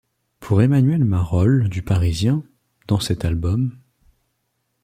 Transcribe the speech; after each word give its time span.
Pour 0.39 0.63
Emmanuel 0.63 1.05
Marolle 1.05 1.69
du 1.69 1.83
Parisien, 1.83 2.41
dans 2.87 2.99
cet 2.99 3.23
album, 3.23 3.77